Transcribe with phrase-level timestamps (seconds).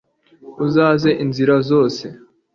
[0.65, 2.05] uzaze inzira zose